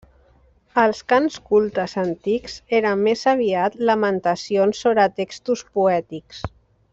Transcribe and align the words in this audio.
Els 0.83 1.01
cants 1.11 1.35
cultes 1.49 1.93
antics 2.03 2.55
eren 2.77 3.03
més 3.09 3.27
aviat 3.35 3.77
lamentacions 3.91 4.81
sobre 4.87 5.07
textos 5.21 5.65
poètics. 5.79 6.43